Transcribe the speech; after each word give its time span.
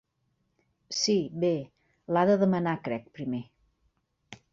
Sí, 0.99 1.17
bé, 1.43 1.51
l'ha 2.17 2.23
de 2.29 2.37
demanar 2.45 2.73
crec 2.89 3.05
primer. 3.19 3.43